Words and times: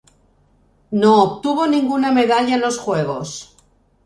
No 0.91 1.19
obtuvo 1.21 1.67
ninguna 1.67 2.11
medalla 2.11 2.55
en 2.55 2.61
los 2.61 2.79
juegos. 2.79 3.55